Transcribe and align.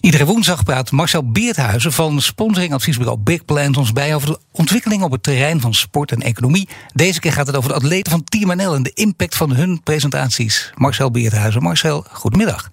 Iedere 0.00 0.24
woensdag 0.24 0.64
praat 0.64 0.90
Marcel 0.90 1.30
Beerthuizen 1.30 1.92
van 1.92 2.20
sponsoringadviesbureau 2.20 3.18
Big 3.18 3.44
Plans 3.44 3.76
ons 3.76 3.92
bij 3.92 4.14
over 4.14 4.28
de 4.28 4.38
ontwikkeling 4.52 5.02
op 5.02 5.12
het 5.12 5.22
terrein 5.22 5.60
van 5.60 5.74
sport 5.74 6.12
en 6.12 6.20
economie. 6.20 6.68
Deze 6.94 7.20
keer 7.20 7.32
gaat 7.32 7.46
het 7.46 7.56
over 7.56 7.68
de 7.68 7.74
atleten 7.76 8.12
van 8.12 8.24
Team 8.24 8.56
NL 8.56 8.74
en 8.74 8.82
de 8.82 8.90
impact 8.94 9.36
van 9.36 9.50
hun 9.54 9.82
presentaties. 9.82 10.70
Marcel 10.74 11.10
Beerthuizen. 11.10 11.62
Marcel, 11.62 12.04
goedemiddag. 12.10 12.70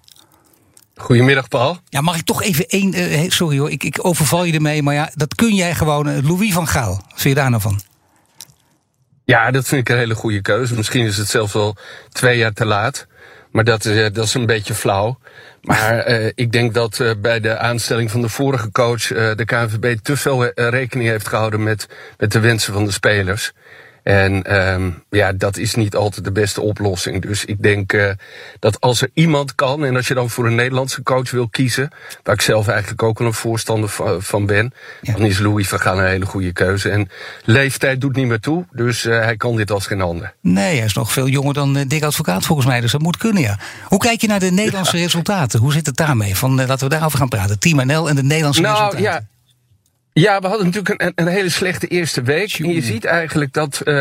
Goedemiddag, 0.96 1.48
Paul. 1.48 1.78
Ja, 1.88 2.00
mag 2.00 2.16
ik 2.16 2.24
toch 2.24 2.42
even 2.42 2.66
één. 2.66 2.94
Uh, 2.98 3.30
sorry 3.30 3.58
hoor, 3.58 3.70
ik, 3.70 3.84
ik, 3.84 4.04
overval 4.04 4.44
je 4.44 4.52
ermee, 4.52 4.82
maar 4.82 4.94
ja, 4.94 5.10
dat 5.14 5.34
kun 5.34 5.54
jij 5.54 5.74
gewoon. 5.74 6.08
Uh, 6.08 6.28
Louis 6.28 6.52
van 6.52 6.68
Gaal. 6.68 6.94
Wat 6.94 7.04
vind 7.06 7.34
je 7.34 7.40
daar 7.40 7.50
nou 7.50 7.62
van? 7.62 7.80
Ja, 9.24 9.50
dat 9.50 9.68
vind 9.68 9.80
ik 9.80 9.88
een 9.88 10.00
hele 10.00 10.14
goede 10.14 10.40
keuze. 10.40 10.74
Misschien 10.74 11.04
is 11.04 11.16
het 11.16 11.28
zelfs 11.28 11.52
wel 11.52 11.76
twee 12.08 12.38
jaar 12.38 12.52
te 12.52 12.64
laat. 12.64 13.06
Maar 13.56 13.64
dat 13.64 13.84
is, 13.84 13.96
uh, 13.96 14.06
dat 14.12 14.24
is 14.24 14.34
een 14.34 14.46
beetje 14.46 14.74
flauw. 14.74 15.18
Maar 15.62 16.10
uh, 16.10 16.30
ik 16.44 16.52
denk 16.52 16.74
dat 16.74 16.98
uh, 16.98 17.10
bij 17.18 17.40
de 17.40 17.58
aanstelling 17.58 18.10
van 18.10 18.20
de 18.20 18.28
vorige 18.28 18.70
coach 18.70 19.10
uh, 19.10 19.34
de 19.34 19.44
KNVB 19.44 19.96
te 20.02 20.16
veel 20.16 20.44
rekening 20.54 21.08
heeft 21.08 21.28
gehouden 21.28 21.62
met, 21.62 21.88
met 22.18 22.32
de 22.32 22.40
wensen 22.40 22.72
van 22.72 22.84
de 22.84 22.90
spelers. 22.90 23.52
En 24.06 24.56
um, 24.72 25.02
ja, 25.10 25.32
dat 25.32 25.56
is 25.56 25.74
niet 25.74 25.96
altijd 25.96 26.24
de 26.24 26.32
beste 26.32 26.60
oplossing. 26.60 27.22
Dus 27.22 27.44
ik 27.44 27.62
denk 27.62 27.92
uh, 27.92 28.10
dat 28.58 28.80
als 28.80 29.02
er 29.02 29.10
iemand 29.14 29.54
kan, 29.54 29.84
en 29.84 29.96
als 29.96 30.08
je 30.08 30.14
dan 30.14 30.30
voor 30.30 30.46
een 30.46 30.54
Nederlandse 30.54 31.02
coach 31.02 31.30
wil 31.30 31.48
kiezen, 31.48 31.90
waar 32.22 32.34
ik 32.34 32.40
zelf 32.40 32.68
eigenlijk 32.68 33.02
ook 33.02 33.18
wel 33.18 33.26
een 33.26 33.34
voorstander 33.34 33.90
van 34.18 34.46
ben, 34.46 34.72
ja. 35.00 35.12
dan 35.12 35.24
is 35.24 35.38
Louis 35.38 35.68
van 35.68 35.80
Gaal 35.80 35.98
een 35.98 36.06
hele 36.06 36.26
goede 36.26 36.52
keuze. 36.52 36.90
En 36.90 37.10
leeftijd 37.44 38.00
doet 38.00 38.16
niet 38.16 38.26
meer 38.26 38.40
toe, 38.40 38.64
dus 38.70 39.04
uh, 39.04 39.18
hij 39.18 39.36
kan 39.36 39.56
dit 39.56 39.70
als 39.70 39.86
geen 39.86 40.00
ander. 40.00 40.34
Nee, 40.40 40.76
hij 40.76 40.86
is 40.86 40.94
nog 40.94 41.12
veel 41.12 41.28
jonger 41.28 41.54
dan 41.54 41.76
uh, 41.76 41.82
Dick 41.86 42.02
Advocaat 42.02 42.44
volgens 42.44 42.66
mij, 42.66 42.80
dus 42.80 42.92
dat 42.92 43.00
moet 43.00 43.16
kunnen, 43.16 43.42
ja. 43.42 43.58
Hoe 43.84 43.98
kijk 43.98 44.20
je 44.20 44.26
naar 44.26 44.40
de 44.40 44.50
Nederlandse 44.50 44.96
ja. 44.96 45.02
resultaten? 45.02 45.60
Hoe 45.60 45.72
zit 45.72 45.86
het 45.86 45.96
daarmee? 45.96 46.36
Van, 46.36 46.54
laten 46.54 46.88
we 46.88 46.94
daarover 46.94 47.18
gaan 47.18 47.28
praten. 47.28 47.58
Team 47.58 47.86
NL 47.86 48.08
en 48.08 48.16
de 48.16 48.22
Nederlandse 48.22 48.60
nou, 48.60 48.74
resultaten. 48.74 49.02
Ja. 49.02 49.35
Ja, 50.20 50.40
we 50.40 50.46
hadden 50.46 50.66
natuurlijk 50.66 51.02
een, 51.02 51.12
een 51.14 51.26
hele 51.26 51.48
slechte 51.48 51.86
eerste 51.86 52.22
week. 52.22 52.52
En 52.52 52.72
je 52.72 52.82
ziet 52.82 53.04
eigenlijk 53.04 53.52
dat. 53.52 53.80
Uh, 53.84 53.94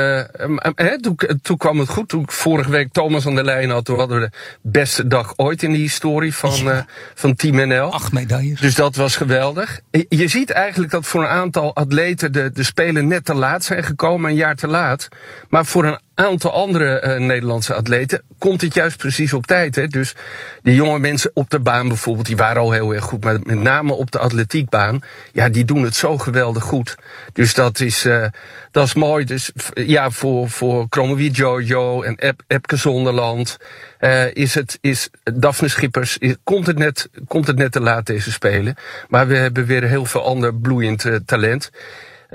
hè, 0.75 1.02
toen, 1.02 1.19
toen 1.41 1.58
kwam 1.58 1.80
het 1.80 1.89
goed. 1.89 2.09
Toen 2.09 2.21
ik 2.21 2.31
vorige 2.31 2.69
week 2.69 2.91
Thomas 2.91 3.27
aan 3.27 3.35
de 3.35 3.44
lijn 3.44 3.69
had, 3.69 3.85
toen 3.85 3.97
hadden 3.97 4.21
we 4.21 4.30
de 4.30 4.38
beste 4.61 5.08
dag 5.08 5.33
ooit 5.36 5.63
in 5.63 5.71
de 5.71 5.77
historie 5.77 6.36
van, 6.36 6.55
ja. 6.55 6.73
uh, 6.73 6.81
van 7.13 7.36
Team 7.36 7.67
NL. 7.67 7.93
Acht 7.93 8.11
medailles. 8.11 8.59
Dus 8.59 8.75
dat 8.75 8.95
was 8.95 9.16
geweldig. 9.16 9.80
Je 10.09 10.27
ziet 10.27 10.52
eigenlijk 10.52 10.91
dat 10.91 11.05
voor 11.05 11.21
een 11.21 11.30
aantal 11.30 11.75
atleten 11.75 12.31
de, 12.31 12.52
de 12.53 12.63
Spelen 12.63 13.08
net 13.08 13.25
te 13.25 13.33
laat 13.33 13.63
zijn 13.63 13.83
gekomen, 13.83 14.30
een 14.30 14.36
jaar 14.36 14.55
te 14.55 14.67
laat. 14.67 15.08
Maar 15.49 15.66
voor 15.66 15.86
een 15.86 15.99
aantal 16.16 16.52
andere 16.52 17.02
uh, 17.03 17.25
Nederlandse 17.27 17.73
atleten 17.73 18.21
komt 18.38 18.61
het 18.61 18.73
juist 18.73 18.97
precies 18.97 19.33
op 19.33 19.45
tijd. 19.45 19.75
Hè? 19.75 19.88
Dus 19.88 20.16
die 20.63 20.75
jonge 20.75 20.99
mensen 20.99 21.31
op 21.33 21.49
de 21.49 21.59
baan 21.59 21.88
bijvoorbeeld, 21.88 22.27
die 22.27 22.35
waren 22.35 22.61
al 22.61 22.71
heel 22.71 22.94
erg 22.94 23.03
goed. 23.03 23.23
Maar 23.23 23.39
met 23.44 23.59
name 23.59 23.94
op 23.94 24.11
de 24.11 24.19
atletiekbaan, 24.19 24.99
ja, 25.31 25.49
die 25.49 25.66
doen 25.66 25.83
het 25.83 25.95
zo 25.95 26.17
geweldig 26.17 26.63
goed. 26.63 26.95
Dus 27.33 27.53
dat 27.53 27.80
is, 27.80 28.05
uh, 28.05 28.25
dat 28.71 28.86
is 28.86 28.93
mooi. 28.93 29.25
Dus 29.25 29.52
ja, 29.73 30.09
voor, 30.09 30.49
voor 30.49 30.89
Kromowie 30.89 31.31
Jojo 31.31 32.02
en 32.02 32.15
Ep, 32.15 32.42
Epke 32.48 32.75
Zonderland 32.75 33.58
uh, 33.99 34.33
is 34.33 34.55
het, 34.55 34.77
is 34.81 35.09
Daphne 35.33 35.67
Schippers, 35.67 36.17
komt, 36.43 36.67
het 36.67 36.77
net, 36.77 37.09
komt 37.27 37.48
het 37.48 37.58
net 37.58 37.71
te 37.71 37.81
laat 37.81 38.05
deze 38.05 38.31
spelen. 38.31 38.75
Maar 39.08 39.27
we 39.27 39.36
hebben 39.36 39.65
weer 39.65 39.83
heel 39.83 40.05
veel 40.05 40.25
ander 40.25 40.55
bloeiend 40.55 41.05
talent 41.25 41.71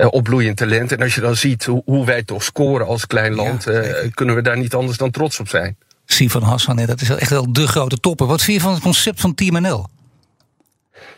opbloeiend 0.07 0.57
talent. 0.57 0.91
En 0.91 1.01
als 1.01 1.15
je 1.15 1.21
dan 1.21 1.35
ziet 1.35 1.65
hoe, 1.65 1.81
hoe 1.85 2.05
wij 2.05 2.23
toch 2.23 2.43
scoren 2.43 2.87
als 2.87 3.07
klein 3.07 3.33
land, 3.33 3.63
ja, 3.63 3.71
uh, 3.71 4.11
kunnen 4.13 4.35
we 4.35 4.41
daar 4.41 4.57
niet 4.57 4.73
anders 4.73 4.97
dan 4.97 5.11
trots 5.11 5.39
op 5.39 5.47
zijn. 5.47 5.77
Sifan 6.05 6.43
Hassan, 6.43 6.75
dat 6.75 7.01
is 7.01 7.09
echt 7.09 7.29
wel 7.29 7.53
de 7.53 7.67
grote 7.67 7.97
topper. 7.97 8.27
Wat 8.27 8.41
vind 8.41 8.57
je 8.57 8.63
van 8.63 8.73
het 8.73 8.81
concept 8.81 9.19
van 9.19 9.35
Team 9.35 9.61
NL? 9.61 9.87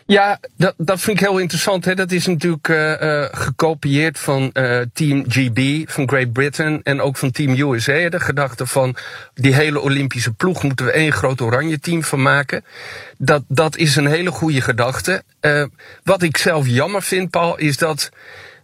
Ja, 0.06 0.40
dat, 0.56 0.74
dat 0.76 1.00
vind 1.00 1.20
ik 1.20 1.26
heel 1.26 1.38
interessant. 1.38 1.84
Hè. 1.84 1.94
Dat 1.94 2.12
is 2.12 2.26
natuurlijk 2.26 2.68
uh, 2.68 3.00
uh, 3.00 3.24
gekopieerd 3.30 4.18
van 4.18 4.50
uh, 4.52 4.80
Team 4.92 5.24
GB 5.28 5.90
van 5.90 6.08
Great 6.08 6.32
Britain 6.32 6.80
en 6.82 7.00
ook 7.00 7.16
van 7.16 7.30
Team 7.30 7.72
USA. 7.72 8.08
De 8.08 8.20
gedachte 8.20 8.66
van 8.66 8.96
die 9.34 9.54
hele 9.54 9.80
Olympische 9.80 10.32
ploeg 10.32 10.62
moeten 10.62 10.86
we 10.86 10.92
één 10.92 11.12
groot 11.12 11.40
oranje 11.40 11.78
team 11.78 12.02
van 12.02 12.22
maken. 12.22 12.64
Dat, 13.18 13.42
dat 13.48 13.76
is 13.76 13.96
een 13.96 14.06
hele 14.06 14.30
goede 14.30 14.60
gedachte. 14.60 15.22
wat 16.02 16.22
ik 16.22 16.36
zelf 16.36 16.66
jammer 16.66 17.02
vind, 17.02 17.30
Paul, 17.30 17.56
is 17.56 17.76
dat 17.76 18.10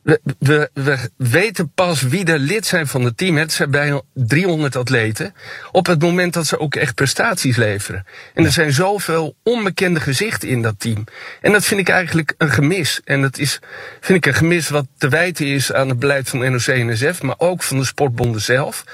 we, 0.02 0.20
we, 0.38 0.70
we 0.74 1.10
weten 1.16 1.72
pas 1.74 2.02
wie 2.02 2.24
er 2.24 2.38
lid 2.38 2.66
zijn 2.66 2.86
van 2.86 3.04
het 3.04 3.16
team. 3.16 3.36
Het 3.36 3.52
zijn 3.52 3.70
bijna 3.70 4.02
300 4.14 4.76
atleten. 4.76 5.34
Op 5.72 5.86
het 5.86 6.02
moment 6.02 6.32
dat 6.32 6.46
ze 6.46 6.58
ook 6.58 6.74
echt 6.74 6.94
prestaties 6.94 7.56
leveren. 7.56 8.06
En 8.34 8.44
er 8.44 8.52
zijn 8.52 8.72
zoveel 8.72 9.36
onbekende 9.42 10.00
gezichten 10.00 10.48
in 10.48 10.62
dat 10.62 10.74
team. 10.78 11.04
En 11.40 11.52
dat 11.52 11.64
vind 11.64 11.80
ik 11.80 11.88
eigenlijk 11.88 12.34
een 12.38 12.50
gemis. 12.50 13.00
En 13.04 13.22
dat 13.22 13.38
is, 13.38 13.58
vind 14.00 14.18
ik 14.18 14.26
een 14.26 14.38
gemis 14.38 14.68
wat 14.68 14.86
te 14.98 15.08
wijten 15.08 15.46
is 15.46 15.72
aan 15.72 15.88
het 15.88 15.98
beleid 15.98 16.28
van 16.28 16.38
NOC-NSF, 16.50 17.22
maar 17.22 17.38
ook 17.38 17.62
van 17.62 17.78
de 17.78 17.84
sportbonden 17.84 18.40
zelf. 18.40 18.84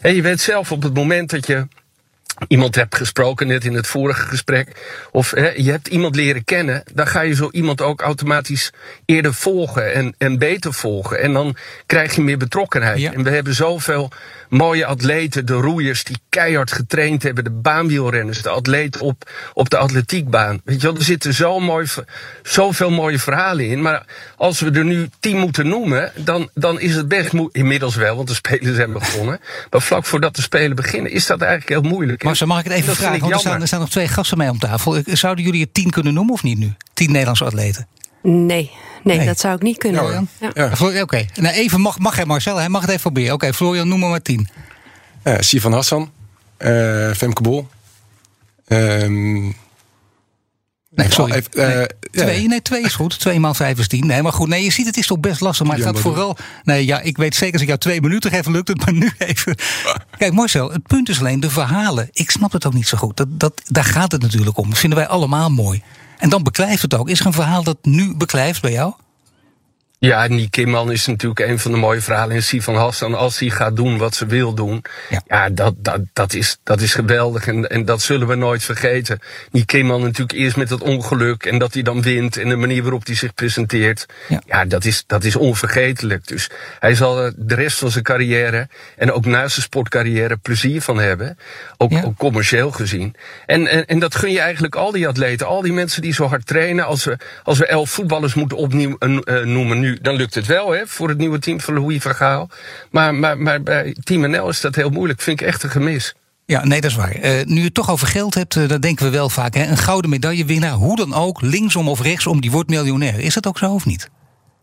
En 0.00 0.14
je 0.14 0.22
weet 0.22 0.40
zelf 0.40 0.72
op 0.72 0.82
het 0.82 0.94
moment 0.94 1.30
dat 1.30 1.46
je 1.46 1.66
iemand 2.48 2.74
hebt 2.74 2.96
gesproken, 2.96 3.46
net 3.46 3.64
in 3.64 3.74
het 3.74 3.86
vorige 3.86 4.26
gesprek, 4.26 4.68
of 5.10 5.30
hè, 5.30 5.50
je 5.50 5.70
hebt 5.70 5.88
iemand 5.88 6.16
leren 6.16 6.44
kennen, 6.44 6.82
dan 6.94 7.06
ga 7.06 7.20
je 7.20 7.34
zo 7.34 7.48
iemand 7.52 7.80
ook 7.80 8.00
automatisch 8.00 8.72
eerder 9.04 9.34
volgen 9.34 9.94
en, 9.94 10.14
en 10.18 10.38
beter 10.38 10.72
volgen. 10.72 11.20
En 11.20 11.32
dan 11.32 11.56
krijg 11.86 12.14
je 12.14 12.22
meer 12.22 12.38
betrokkenheid. 12.38 13.00
Ja. 13.00 13.12
En 13.12 13.22
we 13.22 13.30
hebben 13.30 13.54
zoveel 13.54 14.10
mooie 14.48 14.86
atleten, 14.86 15.46
de 15.46 15.52
roeiers 15.52 16.04
die 16.04 16.18
keihard 16.28 16.72
getraind 16.72 17.22
hebben, 17.22 17.44
de 17.44 17.50
baanwielrenners, 17.50 18.42
de 18.42 18.48
atleten 18.48 19.00
op, 19.00 19.30
op 19.52 19.70
de 19.70 19.76
atletiekbaan. 19.76 20.60
Weet 20.64 20.80
je 20.80 20.86
wel, 20.86 20.96
er 20.96 21.02
zitten 21.02 21.34
zo 21.34 21.60
mooi, 21.60 21.86
zoveel 22.42 22.90
mooie 22.90 23.18
verhalen 23.18 23.68
in. 23.68 23.82
Maar 23.82 24.04
als 24.36 24.60
we 24.60 24.70
er 24.70 24.84
nu 24.84 25.08
tien 25.20 25.36
moeten 25.36 25.68
noemen, 25.68 26.12
dan, 26.14 26.50
dan 26.54 26.80
is 26.80 26.94
het 26.94 27.08
best 27.08 27.32
moeilijk. 27.32 27.56
Inmiddels 27.56 27.94
wel, 27.94 28.16
want 28.16 28.28
de 28.28 28.34
spelen 28.34 28.74
zijn 28.74 28.92
begonnen. 28.92 29.40
Maar 29.70 29.82
vlak 29.82 30.04
voordat 30.04 30.36
de 30.36 30.42
spelen 30.42 30.76
beginnen, 30.76 31.10
is 31.12 31.26
dat 31.26 31.40
eigenlijk 31.40 31.80
heel 31.80 31.90
moeilijk. 31.90 32.24
Maar 32.26 32.36
zo 32.36 32.46
mag 32.46 32.58
ik 32.58 32.64
het 32.64 32.72
even 32.72 32.96
vragen, 32.96 33.20
want 33.20 33.32
er 33.32 33.38
staan, 33.40 33.60
er 33.60 33.66
staan 33.66 33.80
nog 33.80 33.90
twee 33.90 34.08
gasten 34.08 34.38
mee 34.38 34.50
om 34.50 34.58
tafel. 34.58 35.02
Zouden 35.04 35.44
jullie 35.44 35.60
het 35.60 35.74
tien 35.74 35.90
kunnen 35.90 36.14
noemen 36.14 36.34
of 36.34 36.42
niet 36.42 36.58
nu? 36.58 36.74
Tien 36.94 37.10
Nederlandse 37.10 37.44
atleten? 37.44 37.86
Nee, 38.22 38.70
nee, 39.04 39.16
nee, 39.16 39.26
dat 39.26 39.40
zou 39.40 39.54
ik 39.54 39.62
niet 39.62 39.78
kunnen. 39.78 40.00
Florian? 40.00 40.28
Ja. 40.40 40.50
ja. 40.54 40.70
Oké, 40.80 41.00
okay. 41.00 41.28
nou, 41.34 41.54
even 41.54 41.80
mag, 41.80 41.98
mag 41.98 42.16
hij 42.16 42.24
Marcel, 42.24 42.56
hij 42.56 42.68
mag 42.68 42.80
het 42.80 42.90
even 42.90 43.02
proberen. 43.02 43.34
Oké, 43.34 43.44
okay, 43.44 43.56
Florian, 43.56 43.88
noem 43.88 43.98
maar 43.98 44.10
maar 44.10 44.22
tien. 44.22 44.48
Uh, 45.24 45.34
Sivan 45.38 45.72
Hassan, 45.72 46.10
uh, 46.58 47.10
Femke 47.10 47.42
Bol. 47.42 47.68
Um, 48.66 49.54
Nee, 50.96 51.10
sorry. 51.10 51.32
Even, 51.32 51.50
uh, 51.54 51.66
nee, 51.66 51.86
twee, 52.16 52.48
nee, 52.48 52.62
twee 52.62 52.82
is 52.82 52.94
goed. 52.94 53.20
Twee 53.20 53.40
maal 53.40 53.54
vijf 53.54 53.78
is 53.78 53.88
tien. 53.88 54.06
Nee, 54.06 54.22
maar 54.22 54.32
goed. 54.32 54.48
Nee, 54.48 54.64
je 54.64 54.72
ziet, 54.72 54.86
het 54.86 54.96
is 54.96 55.06
toch 55.06 55.20
best 55.20 55.40
lastig. 55.40 55.66
Maar 55.66 55.76
het 55.76 55.84
gaat 55.84 55.98
vooral... 55.98 56.36
Nee, 56.64 56.86
ja, 56.86 57.00
ik 57.00 57.16
weet 57.16 57.34
zeker 57.34 57.52
als 57.52 57.62
ik 57.62 57.68
jou 57.68 57.80
twee 57.80 58.00
minuten 58.00 58.30
geef, 58.30 58.46
lukt 58.46 58.68
het. 58.68 58.78
Maar 58.84 58.94
nu 58.94 59.12
even... 59.18 59.56
Kijk, 60.18 60.32
Marcel, 60.32 60.72
het 60.72 60.86
punt 60.86 61.08
is 61.08 61.18
alleen 61.18 61.40
de 61.40 61.50
verhalen. 61.50 62.08
Ik 62.12 62.30
snap 62.30 62.52
het 62.52 62.66
ook 62.66 62.74
niet 62.74 62.88
zo 62.88 62.98
goed. 62.98 63.16
Dat, 63.16 63.40
dat, 63.40 63.62
daar 63.66 63.84
gaat 63.84 64.12
het 64.12 64.22
natuurlijk 64.22 64.58
om. 64.58 64.68
Dat 64.68 64.78
vinden 64.78 64.98
wij 64.98 65.08
allemaal 65.08 65.50
mooi. 65.50 65.82
En 66.18 66.28
dan 66.28 66.42
beklijft 66.42 66.82
het 66.82 66.94
ook. 66.94 67.08
Is 67.08 67.20
er 67.20 67.26
een 67.26 67.32
verhaal 67.32 67.62
dat 67.62 67.78
nu 67.82 68.14
beklijft 68.16 68.62
bij 68.62 68.72
jou? 68.72 68.94
Ja, 70.06 70.26
Nick 70.26 70.50
Kimman 70.50 70.92
is 70.92 71.06
natuurlijk 71.06 71.40
een 71.40 71.58
van 71.58 71.70
de 71.70 71.76
mooie 71.76 72.00
verhalen. 72.00 72.36
En 72.36 72.42
Sivan 72.42 72.74
Hassan, 72.74 73.14
als 73.14 73.38
hij 73.38 73.50
gaat 73.50 73.76
doen 73.76 73.98
wat 73.98 74.14
ze 74.14 74.26
wil 74.26 74.54
doen. 74.54 74.84
Ja, 75.10 75.22
ja 75.26 75.50
dat, 75.50 75.74
dat, 75.78 76.00
dat, 76.12 76.34
is, 76.34 76.58
dat 76.62 76.80
is 76.80 76.94
geweldig. 76.94 77.46
En, 77.46 77.70
en 77.70 77.84
dat 77.84 78.02
zullen 78.02 78.26
we 78.26 78.34
nooit 78.34 78.64
vergeten. 78.64 79.18
Nick 79.50 79.66
Kimman 79.66 80.02
natuurlijk 80.02 80.38
eerst 80.38 80.56
met 80.56 80.68
dat 80.68 80.80
ongeluk. 80.80 81.44
En 81.44 81.58
dat 81.58 81.74
hij 81.74 81.82
dan 81.82 82.02
wint. 82.02 82.36
En 82.36 82.48
de 82.48 82.56
manier 82.56 82.82
waarop 82.82 83.06
hij 83.06 83.14
zich 83.14 83.34
presenteert. 83.34 84.06
Ja, 84.28 84.42
ja 84.46 84.64
dat, 84.64 84.84
is, 84.84 85.04
dat 85.06 85.24
is 85.24 85.36
onvergetelijk. 85.36 86.26
Dus 86.26 86.50
hij 86.78 86.94
zal 86.94 87.32
de 87.36 87.54
rest 87.54 87.78
van 87.78 87.90
zijn 87.90 88.04
carrière. 88.04 88.68
En 88.96 89.12
ook 89.12 89.26
naast 89.26 89.52
zijn 89.52 89.66
sportcarrière 89.66 90.36
plezier 90.36 90.82
van 90.82 90.98
hebben. 90.98 91.38
Ook, 91.76 91.90
ja. 91.90 92.02
ook 92.02 92.16
commercieel 92.16 92.70
gezien. 92.70 93.14
En, 93.46 93.66
en, 93.66 93.86
en 93.86 93.98
dat 93.98 94.14
gun 94.14 94.32
je 94.32 94.40
eigenlijk 94.40 94.74
al 94.74 94.92
die 94.92 95.08
atleten. 95.08 95.46
Al 95.46 95.62
die 95.62 95.72
mensen 95.72 96.02
die 96.02 96.14
zo 96.14 96.26
hard 96.26 96.46
trainen. 96.46 96.84
Als 96.84 97.04
we, 97.04 97.18
als 97.42 97.58
we 97.58 97.66
elf 97.66 97.90
voetballers 97.90 98.34
moeten 98.34 98.56
opnieuw 98.56 98.96
uh, 98.98 99.44
noemen 99.44 99.80
nu 99.80 99.95
dan 100.02 100.14
lukt 100.14 100.34
het 100.34 100.46
wel 100.46 100.70
hè, 100.70 100.86
voor 100.86 101.08
het 101.08 101.18
nieuwe 101.18 101.38
team 101.38 101.60
van 101.60 101.74
Louis 101.74 102.02
van 102.02 102.14
Gaal. 102.14 102.48
Maar, 102.90 103.14
maar, 103.14 103.38
maar 103.38 103.62
bij 103.62 103.96
Team 104.04 104.30
NL 104.30 104.48
is 104.48 104.60
dat 104.60 104.74
heel 104.74 104.90
moeilijk. 104.90 105.20
Vind 105.20 105.40
ik 105.40 105.46
echt 105.46 105.62
een 105.62 105.70
gemis. 105.70 106.14
Ja, 106.46 106.64
nee, 106.64 106.80
dat 106.80 106.90
is 106.90 106.96
waar. 106.96 107.16
Uh, 107.16 107.44
nu 107.44 107.58
je 107.58 107.64
het 107.64 107.74
toch 107.74 107.90
over 107.90 108.06
geld 108.06 108.34
hebt, 108.34 108.54
uh, 108.54 108.68
dan 108.68 108.80
denken 108.80 109.04
we 109.04 109.10
wel 109.10 109.28
vaak. 109.28 109.54
Hè? 109.54 109.66
Een 109.66 109.76
gouden 109.76 110.10
medaillewinnaar, 110.10 110.72
hoe 110.72 110.96
dan 110.96 111.14
ook, 111.14 111.40
linksom 111.40 111.88
of 111.88 112.00
rechtsom, 112.00 112.40
die 112.40 112.50
wordt 112.50 112.70
miljonair. 112.70 113.20
Is 113.20 113.34
dat 113.34 113.46
ook 113.46 113.58
zo 113.58 113.72
of 113.72 113.86
niet? 113.86 114.08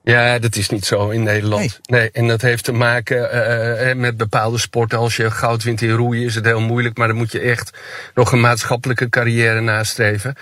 Ja, 0.04 0.40
dat 0.40 0.56
is 0.56 0.70
niet 0.70 0.86
zo 0.86 1.10
in 1.10 1.24
Nederland. 1.24 1.80
Nee, 1.84 2.00
nee 2.00 2.12
en 2.12 2.28
dat 2.28 2.42
heeft 2.42 2.64
te 2.64 2.72
maken 2.72 3.30
uh, 3.88 3.96
met 3.96 4.18
bepaalde 4.18 4.58
sporten. 4.58 4.98
Als 4.98 5.16
je 5.16 5.32
goud 5.32 5.64
wint 5.64 5.82
in 5.82 5.90
roeien 5.90 6.26
is 6.26 6.36
het 6.36 6.46
heel 6.46 6.62
moeilijk, 6.62 6.98
maar 6.98 7.08
dan 7.08 7.18
moet 7.18 7.32
je 7.32 7.40
echt 7.40 7.78
nog 8.14 8.32
een 8.32 8.40
maatschappelijke 8.40 9.10
carrière 9.10 9.62
nastreven. 9.62 10.36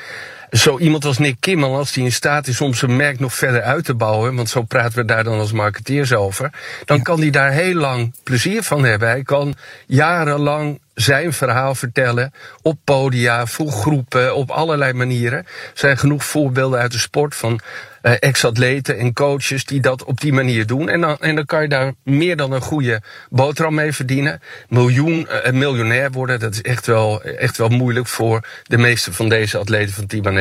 Zo 0.52 0.80
iemand 0.80 1.06
als 1.06 1.18
Nick 1.18 1.36
Kimmel, 1.40 1.76
als 1.76 1.92
die 1.92 2.04
in 2.04 2.12
staat 2.12 2.48
is 2.48 2.62
om 2.62 2.74
zijn 2.74 2.96
merk 2.96 3.20
nog 3.20 3.34
verder 3.34 3.62
uit 3.62 3.86
te 3.86 3.94
bouwen, 3.94 4.36
want 4.36 4.50
zo 4.50 4.62
praten 4.62 4.98
we 4.98 5.06
daar 5.06 5.24
dan 5.24 5.40
als 5.40 5.52
marketeers 5.52 6.14
over, 6.14 6.50
dan 6.86 7.02
kan 7.02 7.20
hij 7.20 7.30
daar 7.30 7.52
heel 7.52 7.74
lang 7.74 8.16
plezier 8.24 8.64
van 8.64 8.84
hebben. 8.84 9.08
Hij 9.08 9.24
kan 9.24 9.56
jarenlang 9.86 10.80
zijn 10.94 11.34
verhaal 11.34 11.76
vertellen 11.76 12.34
op 12.62 12.78
podia, 12.84 13.46
voor 13.46 13.72
groepen, 13.72 14.36
op 14.36 14.50
allerlei 14.50 14.94
manieren. 14.94 15.40
Er 15.40 15.72
zijn 15.74 15.98
genoeg 15.98 16.26
voorbeelden 16.26 16.80
uit 16.80 16.92
de 16.92 17.00
sport 17.00 17.36
van 17.36 17.62
uh, 18.04 18.14
ex-atleten 18.20 18.98
en 18.98 19.14
coaches 19.14 19.66
die 19.66 19.82
dat 19.82 20.04
op 20.04 20.22
die 20.22 20.34
manier 20.34 20.66
doen. 20.66 20.90
En 20.90 21.02
dan, 21.02 21.18
en 21.20 21.36
dan 21.36 21.46
kan 21.46 21.62
je 21.62 21.68
daar 21.68 21.94
meer 22.04 22.36
dan 22.36 22.52
een 22.52 22.62
goede 22.62 23.02
boterham 23.30 23.74
mee 23.74 23.94
verdienen. 23.94 24.42
Miljoen, 24.68 25.28
uh, 25.46 25.52
miljonair 25.52 26.12
worden, 26.12 26.40
dat 26.40 26.54
is 26.54 26.62
echt 26.62 26.86
wel, 26.86 27.24
echt 27.24 27.58
wel 27.58 27.70
moeilijk 27.70 28.08
voor 28.08 28.48
de 28.64 28.78
meeste 28.78 29.14
van 29.14 29.30
deze 29.30 29.58
atleten 29.58 29.94
van 29.94 30.06
Tibaneel. 30.06 30.41